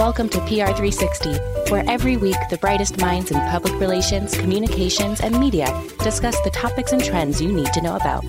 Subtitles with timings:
[0.00, 5.66] Welcome to PR360, where every week the brightest minds in public relations, communications, and media
[5.98, 8.24] discuss the topics and trends you need to know about.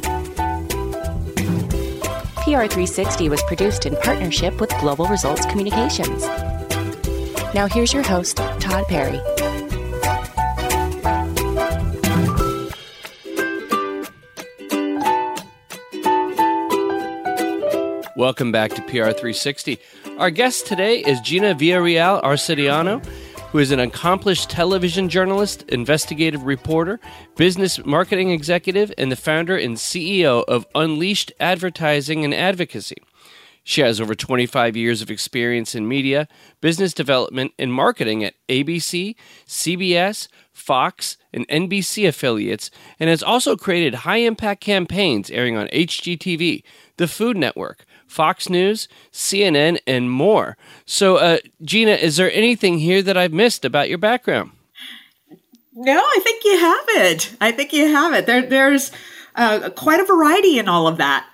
[2.44, 6.26] PR360 was produced in partnership with Global Results Communications.
[7.56, 9.22] Now, here's your host, Todd Perry.
[18.22, 19.80] Welcome back to PR360.
[20.20, 23.04] Our guest today is Gina Villareal Arcediano,
[23.50, 27.00] who is an accomplished television journalist, investigative reporter,
[27.36, 32.98] business marketing executive, and the founder and CEO of Unleashed Advertising and Advocacy.
[33.64, 36.28] She has over 25 years of experience in media,
[36.62, 39.16] business development, and marketing at ABC,
[39.48, 46.62] CBS, Fox, and NBC affiliates, and has also created high impact campaigns airing on HGTV,
[46.98, 50.58] the Food Network, Fox News, CNN, and more.
[50.86, 54.52] So, uh, Gina, is there anything here that I've missed about your background?
[55.74, 57.36] No, I think you have it.
[57.40, 58.26] I think you have it.
[58.26, 58.92] There, there's
[59.36, 61.26] uh, quite a variety in all of that.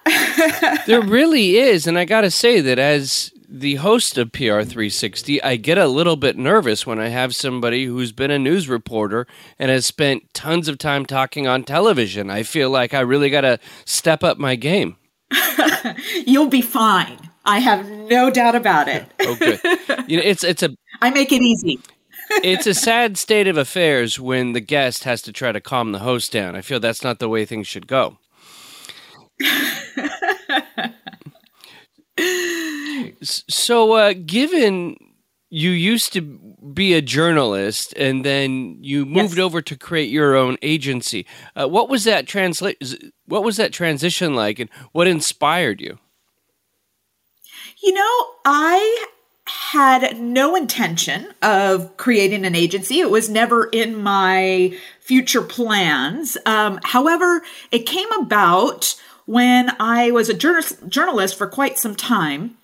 [0.87, 5.55] there really is, and I got to say that as the host of PR360, I
[5.55, 9.25] get a little bit nervous when I have somebody who's been a news reporter
[9.57, 12.29] and has spent tons of time talking on television.
[12.29, 14.97] I feel like I really got to step up my game.
[16.25, 17.17] You'll be fine.
[17.45, 19.05] I have no doubt about it.
[19.21, 19.59] oh, good.
[20.09, 20.75] You know, it's it's a.
[21.01, 21.79] I make it easy.
[22.43, 25.99] it's a sad state of affairs when the guest has to try to calm the
[25.99, 26.55] host down.
[26.55, 28.17] I feel that's not the way things should go.
[33.23, 34.97] so, uh, given
[35.49, 39.43] you used to be a journalist and then you moved yes.
[39.43, 41.25] over to create your own agency.
[41.55, 42.77] Uh, what was that translate?
[43.25, 45.97] What was that transition like, and what inspired you?
[47.83, 49.05] You know, I
[49.45, 52.99] had no intention of creating an agency.
[52.99, 56.37] It was never in my future plans.
[56.45, 58.95] Um, however, it came about
[59.25, 62.57] when I was a journal- journalist for quite some time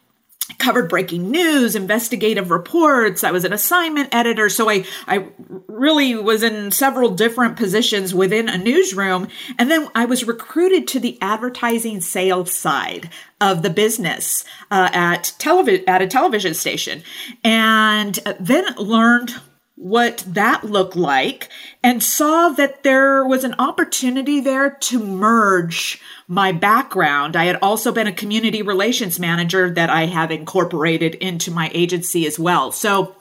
[0.57, 3.23] covered breaking news, investigative reports.
[3.23, 4.49] I was an assignment editor.
[4.49, 5.27] So I, I
[5.67, 9.29] really was in several different positions within a newsroom.
[9.57, 13.09] And then I was recruited to the advertising sales side
[13.39, 17.03] of the business uh, at television, at a television station
[17.43, 19.35] and then learned
[19.75, 21.49] what that looked like
[21.83, 27.35] and saw that there was an opportunity there to merge my background.
[27.35, 32.25] I had also been a community relations manager that I have incorporated into my agency
[32.25, 32.71] as well.
[32.71, 33.15] So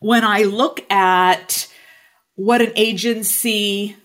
[0.00, 1.68] when I look at
[2.34, 3.96] what an agency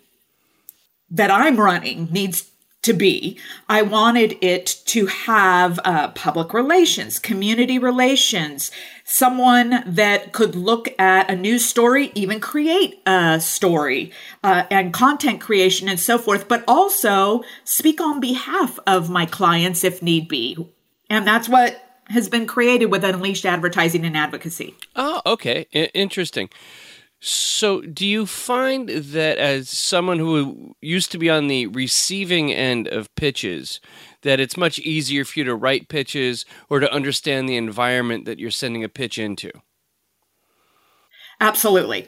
[1.09, 2.49] that I'm running needs
[2.87, 3.37] to be.
[3.69, 8.71] I wanted it to have uh, public relations, community relations,
[9.03, 14.11] someone that could look at a news story, even create a story
[14.43, 19.83] uh, and content creation and so forth, but also speak on behalf of my clients
[19.83, 20.57] if need be.
[21.09, 24.75] And that's what has been created with Unleashed Advertising and Advocacy.
[24.95, 25.67] Oh, okay.
[25.75, 26.49] I- interesting.
[27.19, 32.87] So, do you find that as someone who used to be on the receiving end
[32.87, 33.79] of pitches,
[34.21, 38.37] that it's much easier for you to write pitches or to understand the environment that
[38.37, 39.51] you're sending a pitch into?
[41.39, 42.07] Absolutely.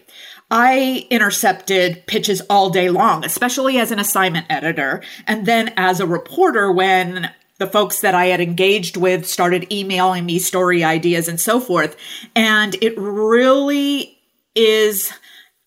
[0.51, 5.03] I intercepted pitches all day long, especially as an assignment editor.
[5.27, 10.25] And then as a reporter, when the folks that I had engaged with started emailing
[10.25, 11.95] me story ideas and so forth.
[12.35, 14.18] And it really
[14.59, 15.13] is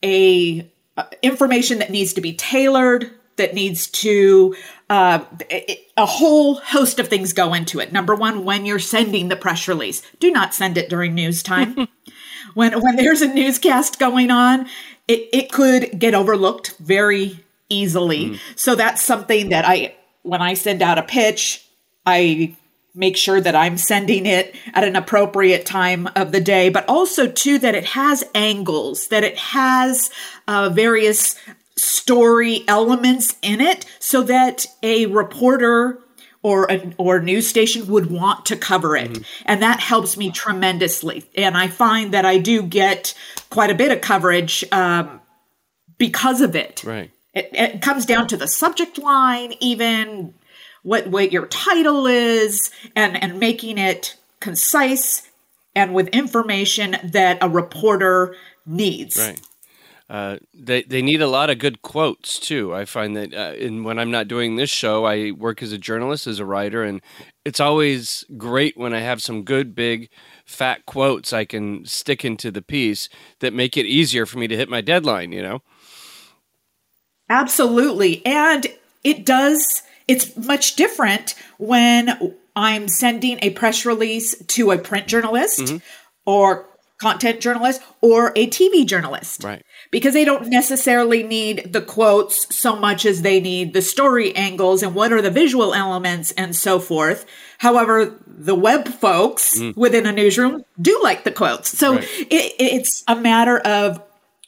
[0.05, 4.55] a uh, information that needs to be tailored that needs to
[4.91, 5.25] uh,
[5.97, 7.93] a whole host of things go into it.
[7.93, 11.89] Number one when you're sending the press release do not send it during news time.
[12.55, 14.67] When when there's a newscast going on
[15.09, 17.41] it, it could get overlooked very
[17.71, 18.31] easily.
[18.31, 18.41] Mm.
[18.57, 21.67] so that's something that i when i send out a pitch
[22.05, 22.55] i
[22.95, 27.27] make sure that I'm sending it at an appropriate time of the day, but also
[27.27, 30.11] too that it has angles, that it has
[30.47, 31.37] uh, various
[31.77, 35.99] story elements in it so that a reporter
[36.43, 39.11] or a or news station would want to cover it.
[39.11, 39.43] Mm-hmm.
[39.47, 41.25] And that helps me tremendously.
[41.37, 43.15] And I find that I do get
[43.49, 45.21] quite a bit of coverage um,
[45.99, 46.83] because of it.
[46.85, 47.11] Right.
[47.33, 50.35] It, it comes down to the subject line, even
[50.83, 55.29] what what your title is and and making it concise
[55.75, 58.37] and with information that a reporter
[58.67, 59.19] needs.
[59.19, 59.41] Right.
[60.11, 62.75] Uh, they they need a lot of good quotes too.
[62.75, 65.79] I find that, uh, in, when I'm not doing this show, I work as a
[65.79, 67.01] journalist, as a writer, and
[67.47, 70.11] it's always great when I have some good big
[70.45, 73.09] fat quotes I can stick into the piece
[73.41, 75.63] that make it easier for me to hit my deadline, you know?
[77.29, 78.25] Absolutely.
[78.27, 78.67] And
[79.03, 85.61] it does, it's much different when I'm sending a press release to a print journalist
[85.61, 85.77] mm-hmm.
[86.27, 86.69] or
[87.03, 89.43] content journalist or a TV journalist.
[89.43, 89.65] Right.
[89.91, 94.83] Because they don't necessarily need the quotes so much as they need the story angles
[94.83, 97.27] and what are the visual elements and so forth.
[97.59, 99.77] However, the web folks mm.
[99.77, 101.77] within a newsroom do like the quotes.
[101.77, 102.05] So right.
[102.31, 104.01] it, it's a matter of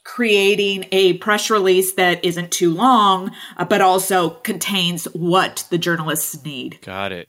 [0.05, 6.41] creating a press release that isn't too long, uh, but also contains what the journalists
[6.45, 6.79] need.
[6.81, 7.27] Got it.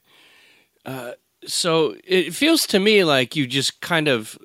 [0.85, 1.13] Uh,
[1.45, 4.37] so it feels to me like you just kind of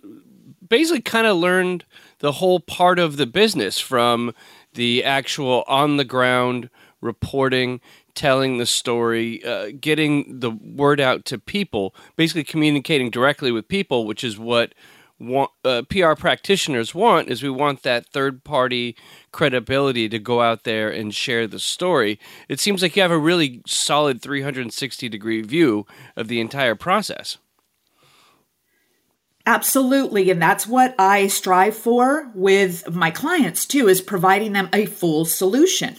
[0.66, 1.84] basically kind of learned
[2.18, 4.34] the whole part of the business from
[4.74, 6.70] the actual on the ground
[7.00, 7.80] reporting
[8.14, 14.06] telling the story uh, getting the word out to people basically communicating directly with people
[14.06, 14.74] which is what
[15.22, 18.96] want, uh, PR practitioners want is we want that third party
[19.30, 22.18] credibility to go out there and share the story.
[22.48, 25.86] It seems like you have a really solid 360 degree view
[26.16, 27.38] of the entire process.
[29.46, 30.30] Absolutely.
[30.30, 35.24] And that's what I strive for with my clients too, is providing them a full
[35.24, 35.96] solution.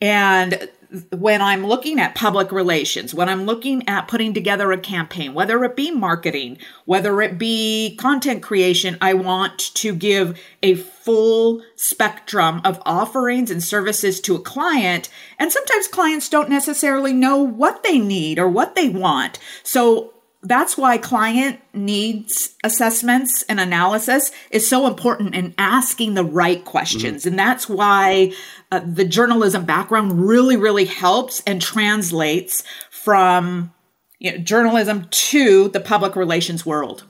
[0.00, 0.70] And
[1.10, 5.64] when I'm looking at public relations, when I'm looking at putting together a campaign, whether
[5.64, 12.60] it be marketing, whether it be content creation, I want to give a full spectrum
[12.64, 15.08] of offerings and services to a client.
[15.38, 19.38] And sometimes clients don't necessarily know what they need or what they want.
[19.62, 20.12] So
[20.42, 27.20] that's why client needs assessments and analysis is so important in asking the right questions.
[27.20, 27.28] Mm-hmm.
[27.28, 28.32] And that's why
[28.72, 33.72] uh, the journalism background really, really helps and translates from
[34.18, 37.04] you know, journalism to the public relations world.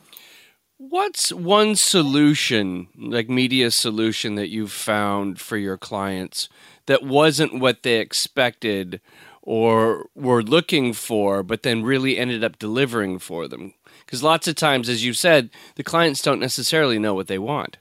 [0.76, 6.48] What's one solution, like media solution, that you've found for your clients
[6.86, 9.00] that wasn't what they expected
[9.42, 13.74] or were looking for, but then really ended up delivering for them?
[14.04, 17.78] Because lots of times, as you said, the clients don't necessarily know what they want.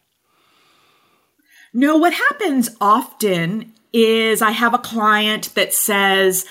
[1.73, 6.45] No, what happens often is I have a client that says,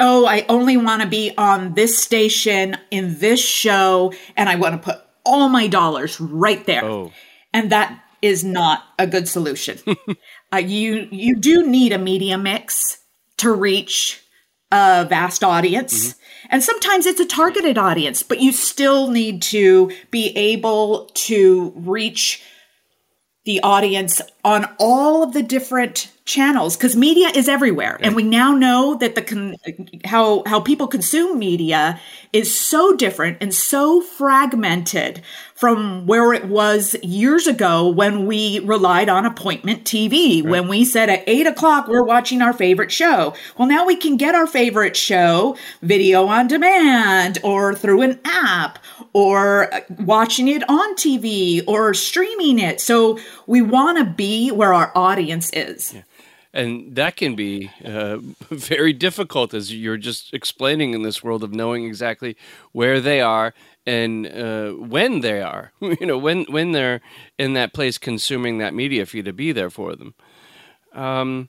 [0.00, 4.74] Oh, I only want to be on this station in this show, and I want
[4.74, 6.84] to put all my dollars right there.
[6.84, 7.12] Oh.
[7.52, 9.78] And that is not a good solution.
[10.52, 12.98] uh, you you do need a media mix
[13.36, 14.23] to reach
[14.74, 16.08] a vast audience.
[16.08, 16.46] Mm-hmm.
[16.50, 22.42] And sometimes it's a targeted audience, but you still need to be able to reach
[23.44, 28.06] the audience on all of the different channels because media is everywhere yeah.
[28.06, 29.56] and we now know that the con-
[30.06, 32.00] how how people consume media
[32.32, 35.20] is so different and so fragmented
[35.54, 40.50] from where it was years ago when we relied on appointment TV right.
[40.50, 44.16] when we said at eight o'clock we're watching our favorite show well now we can
[44.16, 48.78] get our favorite show video on demand or through an app
[49.12, 54.72] or uh, watching it on TV or streaming it so we want to be where
[54.72, 55.94] our audience is.
[55.94, 56.02] Yeah.
[56.52, 58.18] And that can be uh,
[58.50, 62.36] very difficult as you're just explaining in this world of knowing exactly
[62.70, 63.54] where they are
[63.84, 65.72] and uh, when they are.
[65.80, 67.00] You know when when they're
[67.38, 70.14] in that place consuming that media for you to be there for them.
[70.92, 71.48] Um,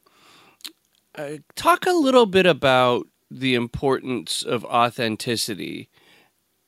[1.15, 5.89] uh, talk a little bit about the importance of authenticity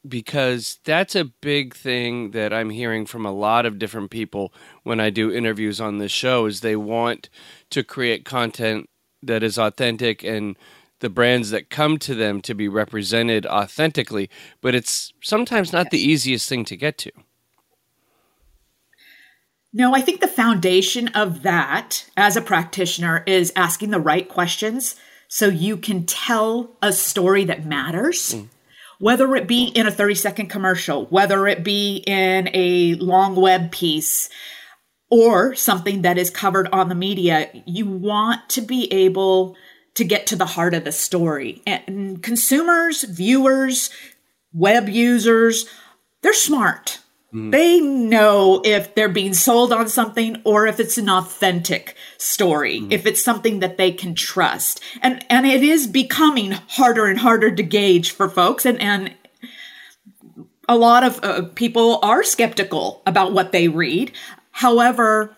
[0.07, 4.99] because that's a big thing that I'm hearing from a lot of different people when
[4.99, 7.29] I do interviews on this show is they want
[7.71, 8.89] to create content
[9.21, 10.57] that is authentic and
[10.99, 14.29] the brands that come to them to be represented authentically,
[14.61, 17.11] but it's sometimes not the easiest thing to get to.
[19.73, 24.95] No, I think the foundation of that as a practitioner is asking the right questions
[25.27, 28.33] so you can tell a story that matters.
[28.33, 28.47] Mm
[28.99, 33.71] whether it be in a 30 second commercial, whether it be in a long web
[33.71, 34.29] piece,
[35.09, 39.55] or something that is covered on the media, you want to be able
[39.95, 41.61] to get to the heart of the story.
[41.65, 43.89] And consumers, viewers,
[44.53, 45.65] web users,
[46.21, 46.99] they're smart.
[47.37, 47.51] Mm.
[47.51, 52.91] They know if they're being sold on something or if it's an authentic story, mm.
[52.91, 54.81] if it's something that they can trust.
[55.01, 59.13] And and it is becoming harder and harder to gauge for folks and and
[60.67, 64.11] a lot of uh, people are skeptical about what they read.
[64.51, 65.35] However,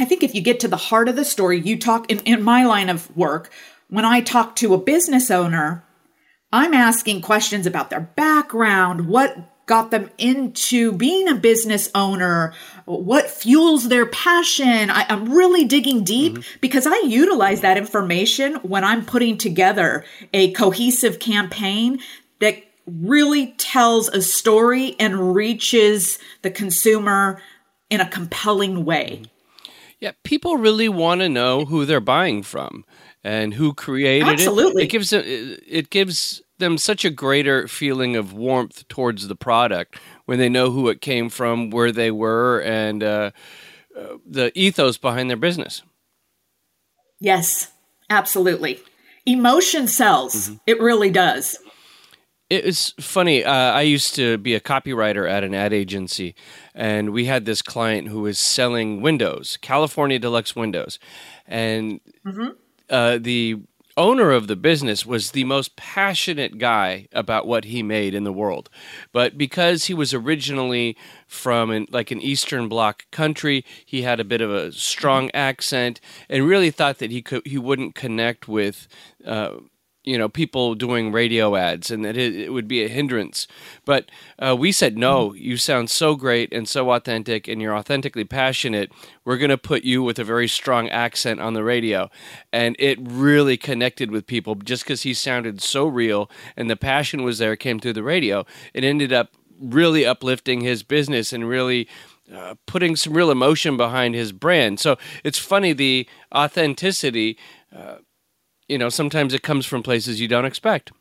[0.00, 2.42] I think if you get to the heart of the story, you talk in, in
[2.42, 3.52] my line of work,
[3.88, 5.84] when I talk to a business owner,
[6.52, 12.52] I'm asking questions about their background, what got them into being a business owner,
[12.84, 14.90] what fuels their passion.
[14.90, 16.58] I, am really digging deep mm-hmm.
[16.60, 22.00] because I utilize that information when I'm putting together a cohesive campaign
[22.40, 27.40] that really tells a story and reaches the consumer
[27.88, 29.22] in a compelling way.
[30.00, 32.84] Yeah, people really want to know who they're buying from
[33.22, 34.82] and who created Absolutely.
[34.82, 34.86] it.
[34.86, 40.38] It gives it gives them such a greater feeling of warmth towards the product when
[40.38, 43.30] they know who it came from, where they were, and uh,
[43.96, 45.82] uh, the ethos behind their business.
[47.20, 47.70] Yes,
[48.10, 48.80] absolutely.
[49.26, 50.34] Emotion sells.
[50.34, 50.54] Mm-hmm.
[50.66, 51.58] It really does.
[52.50, 53.42] It's funny.
[53.42, 56.34] Uh, I used to be a copywriter at an ad agency,
[56.74, 60.98] and we had this client who was selling windows, California Deluxe windows,
[61.46, 62.48] and mm-hmm.
[62.90, 63.56] uh, the
[63.96, 68.32] owner of the business was the most passionate guy about what he made in the
[68.32, 68.68] world.
[69.12, 70.96] But because he was originally
[71.26, 76.00] from an, like an Eastern Bloc country, he had a bit of a strong accent,
[76.28, 78.88] and really thought that he could he wouldn't connect with.
[79.24, 79.56] Uh,
[80.04, 83.46] you know people doing radio ads and that it, it would be a hindrance.
[83.84, 88.24] But uh, we said no you sound so great and so authentic and you're authentically
[88.24, 88.92] passionate.
[89.24, 92.10] We're going to put you with a very strong accent on the radio.
[92.52, 97.22] And it really connected with people just because he sounded so real and the passion
[97.24, 98.44] was there came through the radio.
[98.72, 101.88] It ended up really uplifting his business and really
[102.32, 104.80] uh, putting some real emotion behind his brand.
[104.80, 107.38] So it's funny the authenticity
[107.74, 107.96] uh,
[108.68, 110.92] you know, sometimes it comes from places you don't expect.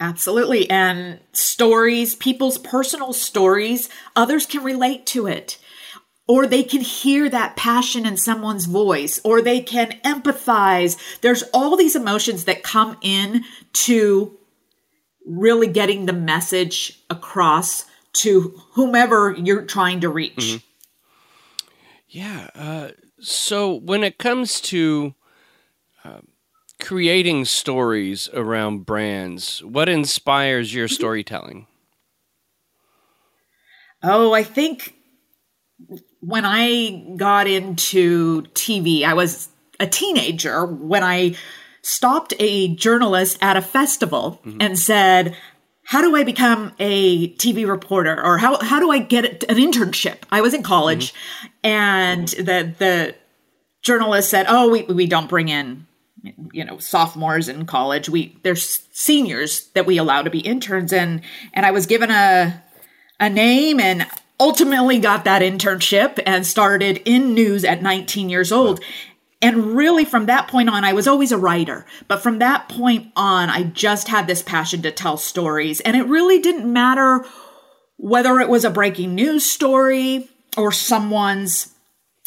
[0.00, 0.68] Absolutely.
[0.68, 5.58] And stories, people's personal stories, others can relate to it.
[6.26, 10.96] Or they can hear that passion in someone's voice, or they can empathize.
[11.20, 14.38] There's all these emotions that come in to
[15.26, 17.84] really getting the message across
[18.14, 20.36] to whomever you're trying to reach.
[20.36, 20.66] Mm-hmm.
[22.08, 22.50] Yeah.
[22.54, 22.88] Uh,
[23.20, 25.14] so when it comes to
[26.82, 31.66] creating stories around brands, what inspires your storytelling?
[34.02, 34.94] Oh, I think
[36.20, 39.48] when I got into TV, I was
[39.78, 41.36] a teenager when I
[41.82, 44.60] stopped a journalist at a festival mm-hmm.
[44.60, 45.36] and said,
[45.84, 50.18] how do I become a TV reporter or how, how do I get an internship?
[50.30, 51.48] I was in college mm-hmm.
[51.64, 53.14] and the, the
[53.82, 55.86] journalist said, oh, we, we don't bring in
[56.52, 61.20] you know sophomores in college we there's seniors that we allow to be interns and
[61.52, 62.62] and i was given a
[63.18, 64.06] a name and
[64.42, 68.80] ultimately got that internship and started in news at 19 years old.
[69.40, 71.86] And really from that point on i was always a writer.
[72.08, 75.80] But from that point on i just had this passion to tell stories.
[75.80, 77.24] And it really didn't matter
[77.96, 81.71] whether it was a breaking news story or someone's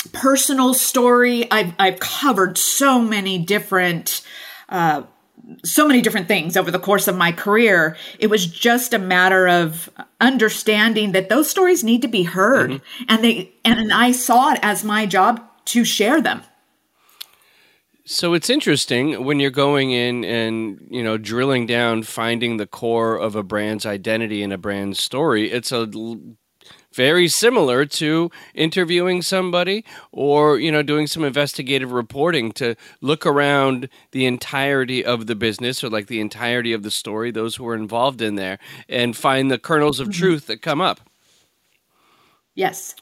[0.08, 1.50] personal story.
[1.52, 4.22] I've, I've covered so many different,
[4.70, 5.04] uh,
[5.64, 7.98] so many different things over the course of my career.
[8.20, 13.04] It was just a matter of understanding that those stories need to be heard, mm-hmm.
[13.10, 16.42] and they and I saw it as my job to share them.
[18.08, 23.16] So it's interesting when you're going in and you know drilling down, finding the core
[23.18, 25.52] of a brand's identity and a brand's story.
[25.52, 25.88] It's a
[26.96, 33.90] very similar to interviewing somebody or you know doing some investigative reporting to look around
[34.12, 37.76] the entirety of the business or like the entirety of the story those who are
[37.76, 40.20] involved in there and find the kernels of mm-hmm.
[40.20, 41.02] truth that come up
[42.56, 42.96] yes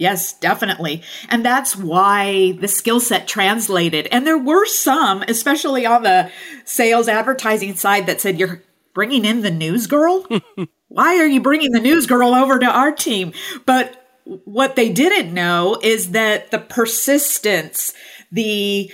[0.00, 1.02] Yes, definitely.
[1.28, 4.08] And that's why the skill set translated.
[4.10, 6.30] And there were some, especially on the
[6.64, 8.62] sales advertising side, that said, You're
[8.94, 10.26] bringing in the news girl?
[10.90, 13.32] why are you bringing the news girl over to our team?
[13.64, 13.96] But
[14.44, 17.94] what they didn't know is that the persistence,
[18.30, 18.92] the,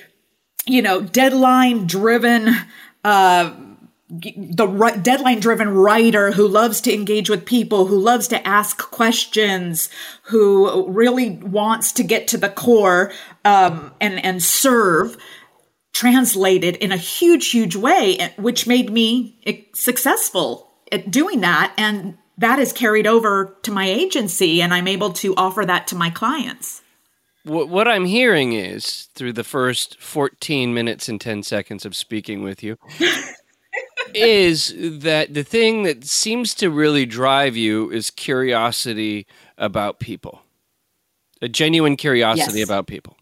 [0.67, 2.55] you know, deadline driven,
[3.03, 3.55] uh,
[4.09, 9.89] the deadline driven writer who loves to engage with people, who loves to ask questions,
[10.25, 13.13] who really wants to get to the core
[13.45, 15.17] um, and and serve,
[15.97, 19.39] translated in a huge, huge way, eh, which made me
[19.75, 21.73] successful at doing that.
[21.79, 25.97] And that is carried over to my agency, and I'm able to offer that to
[25.97, 26.83] my clients.
[27.45, 32.63] What I'm hearing is through the first 14 minutes and 10 seconds of speaking with
[32.63, 32.77] you
[34.15, 39.27] is that the thing that seems to really drive you is curiosity
[39.57, 40.43] about people,
[41.41, 42.69] a genuine curiosity yes.
[42.69, 43.16] about people.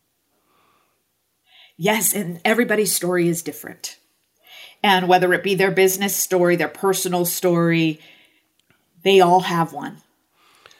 [1.76, 3.98] Yes, and everybody's story is different.
[4.82, 8.00] And whether it be their business story, their personal story,
[9.02, 10.02] they all have one.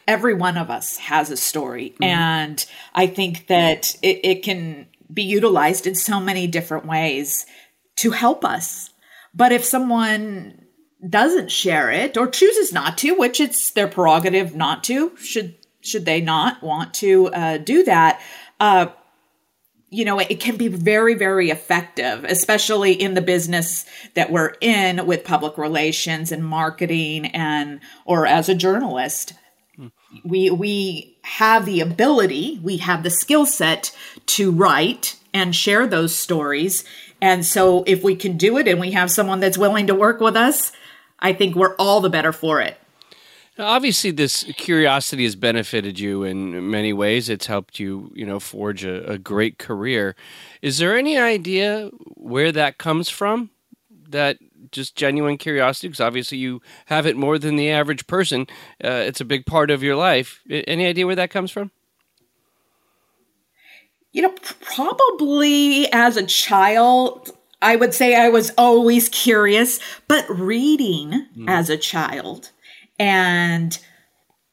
[0.07, 1.91] Every one of us has a story.
[1.91, 2.05] Mm-hmm.
[2.05, 7.47] And I think that it, it can be utilized in so many different ways
[7.97, 8.91] to help us.
[9.35, 10.67] But if someone
[11.09, 16.07] doesn't share it or chooses not to, which it's their prerogative not to, should should
[16.07, 18.21] they not want to uh, do that,
[18.59, 18.87] uh,
[19.95, 25.07] you know, it can be very, very effective, especially in the business that we're in
[25.07, 29.35] with public relations and marketing and, or as a journalist.
[30.25, 33.97] We, we have the ability, we have the skill set
[34.27, 36.85] to write and share those stories.
[37.21, 40.21] And so if we can do it and we have someone that's willing to work
[40.21, 40.73] with us,
[41.21, 42.79] I think we're all the better for it.
[43.57, 47.29] Now, obviously, this curiosity has benefited you in many ways.
[47.29, 50.17] It's helped you, you know, forge a, a great career.
[50.61, 53.51] Is there any idea where that comes from?
[54.09, 54.39] That
[54.73, 58.49] just genuine curiosity, because obviously you have it more than the average person.
[58.83, 60.43] Uh, it's a big part of your life.
[60.51, 61.71] Any idea where that comes from?
[64.11, 67.31] You know, probably as a child,
[67.63, 71.49] I would say I was always curious, but reading mm.
[71.49, 72.51] as a child
[72.99, 73.79] and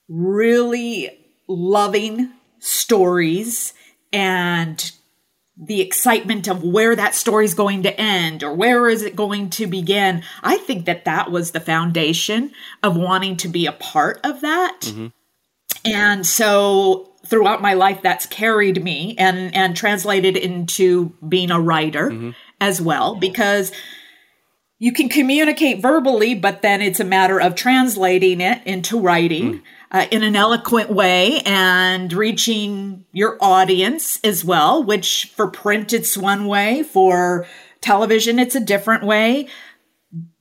[0.07, 1.09] really
[1.47, 3.73] loving stories
[4.13, 4.91] and
[5.57, 9.49] the excitement of where that story is going to end or where is it going
[9.49, 12.51] to begin i think that that was the foundation
[12.83, 15.07] of wanting to be a part of that mm-hmm.
[15.85, 22.09] and so throughout my life that's carried me and and translated into being a writer
[22.09, 22.31] mm-hmm.
[22.59, 23.71] as well because
[24.81, 29.61] you can communicate verbally, but then it's a matter of translating it into writing mm.
[29.91, 36.17] uh, in an eloquent way and reaching your audience as well, which for print, it's
[36.17, 36.81] one way.
[36.81, 37.45] For
[37.79, 39.47] television, it's a different way.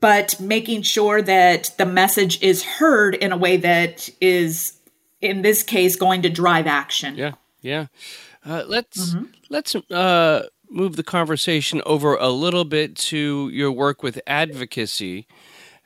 [0.01, 4.73] But making sure that the message is heard in a way that is,
[5.21, 7.15] in this case, going to drive action.
[7.15, 7.33] Yeah.
[7.61, 7.89] Yeah.
[8.43, 9.25] Uh, let's, mm-hmm.
[9.51, 15.27] let's, uh, move the conversation over a little bit to your work with advocacy.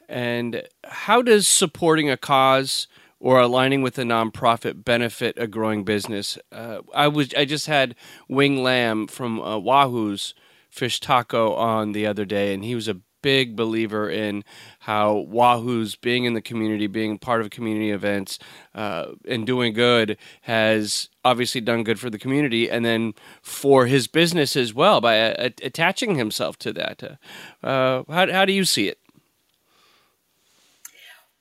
[0.08, 2.86] And how does supporting a cause
[3.18, 6.38] or aligning with a nonprofit benefit a growing business?
[6.52, 7.94] Uh, I was I just had
[8.28, 10.34] Wing Lam from uh, Wahoo's
[10.70, 14.44] Fish Taco on the other day, and he was a big believer in
[14.80, 18.38] how Wahoo's being in the community, being part of community events,
[18.74, 24.06] uh, and doing good has obviously done good for the community, and then for his
[24.06, 27.18] business as well by uh, attaching himself to that.
[27.62, 28.98] Uh, how, how do you see it?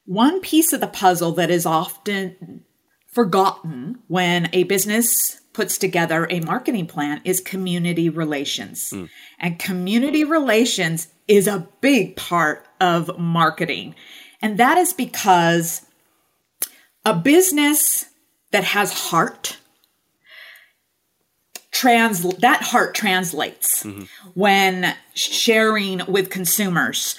[0.06, 2.64] One piece of the puzzle that is often
[3.08, 8.92] forgotten when a business puts together a marketing plan is community relations.
[8.92, 9.10] Mm.
[9.40, 13.96] And community relations is a big part of marketing.
[14.42, 15.86] And that is because
[17.06, 18.06] a business
[18.52, 19.58] that has heart
[21.72, 24.04] trans that heart translates mm-hmm.
[24.36, 27.18] when sharing with consumers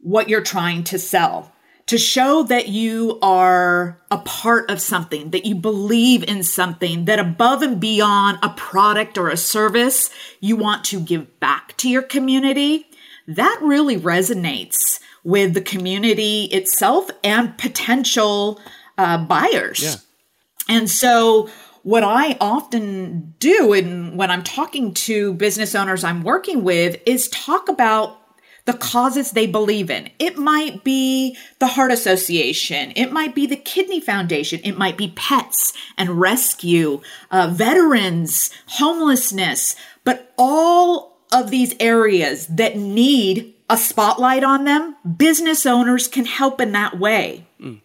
[0.00, 1.52] what you're trying to sell
[1.86, 7.18] to show that you are a part of something, that you believe in something, that
[7.18, 12.02] above and beyond a product or a service, you want to give back to your
[12.02, 12.86] community
[13.28, 18.60] that really resonates with the community itself and potential
[18.96, 19.82] uh, buyers.
[19.82, 20.76] Yeah.
[20.76, 21.48] And so,
[21.82, 27.28] what I often do, and when I'm talking to business owners I'm working with, is
[27.28, 28.18] talk about
[28.64, 30.10] the causes they believe in.
[30.18, 35.12] It might be the Heart Association, it might be the Kidney Foundation, it might be
[35.16, 44.42] pets and rescue, uh, veterans, homelessness, but all of these areas that need a spotlight
[44.42, 47.46] on them, business owners can help in that way.
[47.60, 47.80] Mm.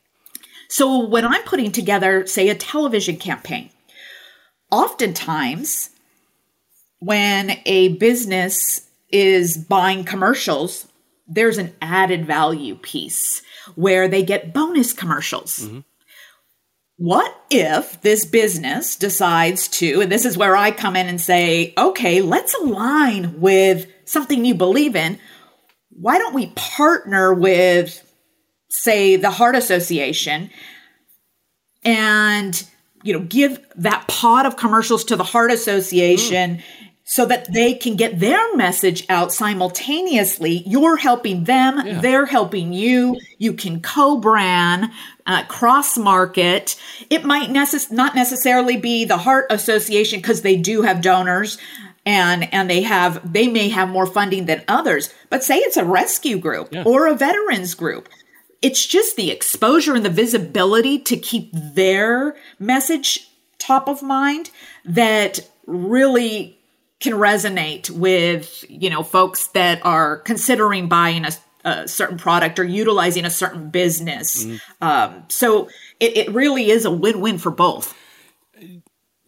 [0.70, 3.70] So when I'm putting together, say, a television campaign,
[4.72, 5.90] oftentimes
[7.00, 10.88] when a business is buying commercials,
[11.28, 13.42] there's an added value piece
[13.76, 15.60] where they get bonus commercials.
[15.60, 15.80] Mm-hmm
[16.98, 21.74] what if this business decides to, and this is where I come in and say,
[21.78, 25.20] okay, let's align with something you believe in.
[25.90, 28.04] Why don't we partner with,
[28.70, 30.50] say, the Heart Association
[31.84, 32.64] and,
[33.04, 36.64] you know, give that pot of commercials to the Heart Association mm
[37.06, 40.64] so that they can get their message out simultaneously.
[40.66, 42.00] You're helping them, yeah.
[42.00, 43.20] they're helping you.
[43.38, 44.90] You can co-brand,
[45.26, 46.80] uh, cross market.
[47.10, 51.58] It might necess- not necessarily be the Heart Association because they do have donors
[52.06, 55.14] and and they have they may have more funding than others.
[55.30, 56.84] But say it's a rescue group yeah.
[56.86, 58.10] or a veterans group
[58.64, 63.28] it's just the exposure and the visibility to keep their message
[63.60, 64.50] top of mind
[64.86, 66.58] that really
[67.00, 71.32] can resonate with you know folks that are considering buying a,
[71.64, 74.46] a certain product or utilizing a certain business.
[74.46, 74.84] Mm-hmm.
[74.84, 77.96] um, so it, it really is a win-win for both.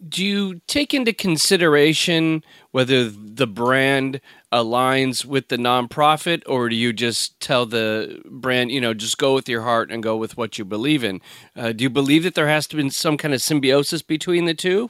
[0.08, 4.22] Do you take into consideration whether the brand
[4.52, 9.34] aligns with the nonprofit or do you just tell the brand you know just go
[9.34, 11.22] with your heart and go with what you believe in?
[11.56, 14.54] Uh, do you believe that there has to be some kind of symbiosis between the
[14.54, 14.90] two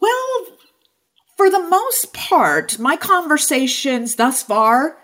[0.00, 0.46] well
[1.40, 4.98] for the most part my conversations thus far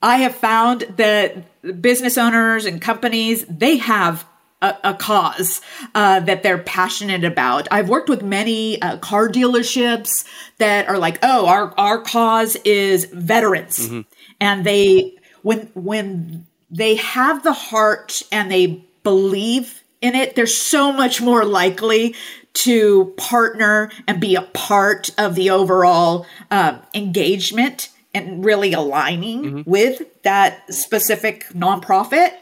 [0.00, 4.24] i have found that business owners and companies they have
[4.62, 5.60] a, a cause
[5.96, 7.68] uh, that they're passionate about.
[7.70, 10.24] I've worked with many uh, car dealerships
[10.56, 14.00] that are like, "Oh, our our cause is veterans," mm-hmm.
[14.40, 20.90] and they when when they have the heart and they believe in it, they're so
[20.90, 22.14] much more likely
[22.56, 29.70] to partner and be a part of the overall uh, engagement and really aligning mm-hmm.
[29.70, 32.32] with that specific nonprofit.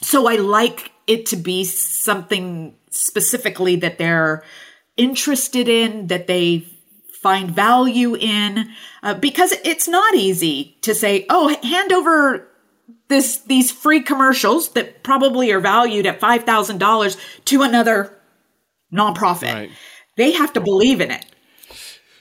[0.00, 4.42] So I like it to be something specifically that they're
[4.96, 6.66] interested in, that they
[7.12, 8.70] find value in,
[9.02, 12.48] uh, because it's not easy to say, oh, hand over
[13.08, 18.17] this these free commercials that probably are valued at five thousand dollars to another
[18.92, 19.54] nonprofit.
[19.54, 19.70] Right.
[20.16, 21.24] They have to believe in it.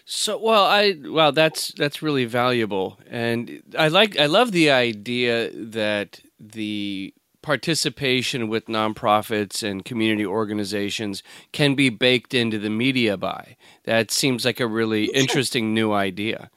[0.06, 5.52] So well, I well that's that's really valuable, and I like I love the idea
[5.52, 13.58] that the participation with nonprofits and community organizations can be baked into the media buy.
[13.84, 16.52] That seems like a really interesting new idea.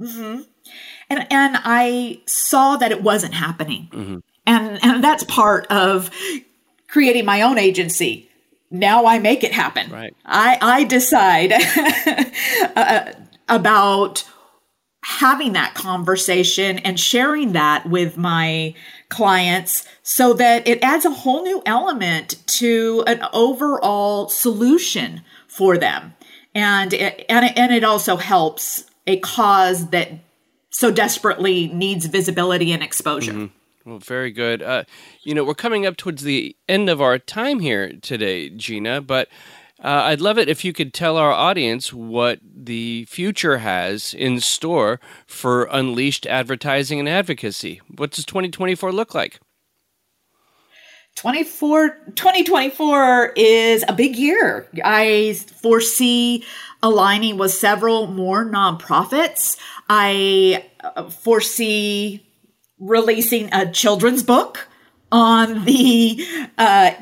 [0.00, 0.42] Mm-hmm.
[1.10, 4.18] And and I saw that it wasn't happening, mm-hmm.
[4.46, 6.10] and and that's part of
[6.88, 8.30] creating my own agency.
[8.70, 9.90] Now I make it happen.
[9.90, 10.14] Right.
[10.24, 11.52] I I decide
[12.76, 13.12] uh,
[13.48, 14.24] about
[15.04, 18.74] having that conversation and sharing that with my
[19.08, 26.12] clients so that it adds a whole new element to an overall solution for them.
[26.56, 30.10] And it, and it, and it also helps a cause that
[30.70, 33.32] so desperately needs visibility and exposure.
[33.32, 33.55] Mm-hmm.
[33.86, 34.62] Well, very good.
[34.62, 34.82] Uh,
[35.22, 39.28] you know, we're coming up towards the end of our time here today, Gina, but
[39.78, 44.40] uh, I'd love it if you could tell our audience what the future has in
[44.40, 47.80] store for unleashed advertising and advocacy.
[47.94, 49.38] What does 2024 look like?
[51.14, 54.68] 24, 2024 is a big year.
[54.84, 56.44] I foresee
[56.82, 59.56] aligning with several more nonprofits.
[59.88, 62.25] I uh, foresee
[62.78, 64.68] releasing a children's book
[65.10, 66.24] on the
[66.58, 66.92] uh,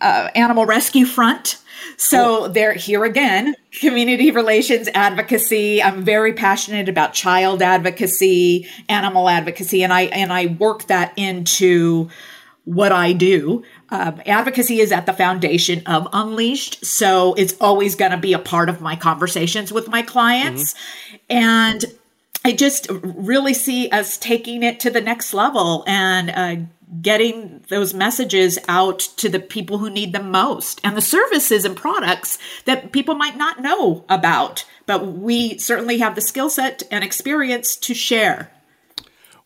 [0.00, 1.58] uh, animal rescue front.
[1.96, 2.48] So cool.
[2.50, 5.82] there, here again, community relations advocacy.
[5.82, 12.08] I'm very passionate about child advocacy, animal advocacy, and I and I work that into
[12.64, 13.64] what I do.
[13.90, 18.38] Um, advocacy is at the foundation of Unleashed, so it's always going to be a
[18.38, 21.16] part of my conversations with my clients, mm-hmm.
[21.30, 21.84] and
[22.48, 26.56] I just really see us taking it to the next level and uh,
[27.02, 31.76] getting those messages out to the people who need them most and the services and
[31.76, 34.64] products that people might not know about.
[34.86, 38.50] But we certainly have the skill set and experience to share.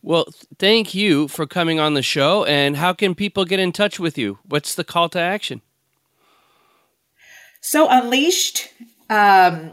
[0.00, 0.28] Well,
[0.60, 2.44] thank you for coming on the show.
[2.44, 4.38] And how can people get in touch with you?
[4.46, 5.60] What's the call to action?
[7.60, 8.68] So, Unleashed,
[9.10, 9.72] um,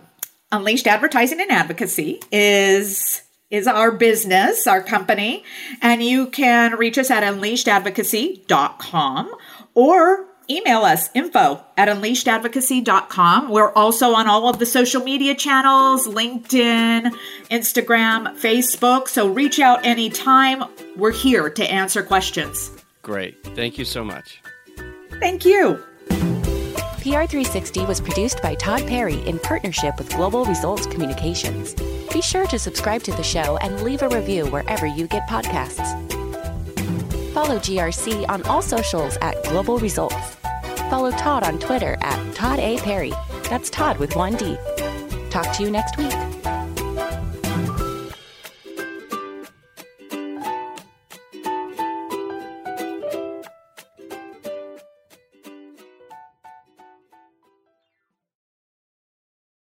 [0.52, 5.44] Unleashed Advertising and Advocacy is is our business, our company,
[5.82, 9.36] and you can reach us at unleashedadvocacy.com
[9.74, 13.50] or email us info at unleashedadvocacy.com.
[13.50, 17.16] We're also on all of the social media channels LinkedIn,
[17.50, 19.08] Instagram, Facebook.
[19.08, 20.64] So reach out anytime.
[20.96, 22.72] We're here to answer questions.
[23.02, 23.42] Great.
[23.56, 24.42] Thank you so much.
[25.20, 25.84] Thank you.
[27.10, 31.74] PR360 was produced by Todd Perry in partnership with Global Results Communications.
[32.14, 35.90] Be sure to subscribe to the show and leave a review wherever you get podcasts.
[37.34, 40.36] Follow GRC on all socials at Global Results.
[40.92, 42.78] Follow Todd on Twitter at Todd A.
[42.78, 43.14] Perry.
[43.50, 44.56] That's Todd with one D.
[45.32, 46.29] Talk to you next week.